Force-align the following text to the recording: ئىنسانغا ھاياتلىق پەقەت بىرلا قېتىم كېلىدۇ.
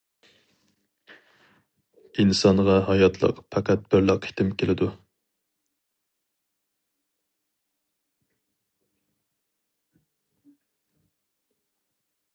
ئىنسانغا 2.23 2.77
ھاياتلىق 2.87 3.41
پەقەت 3.55 3.85
بىرلا 3.95 4.15
قېتىم 4.23 4.51
كېلىدۇ. 4.63 4.89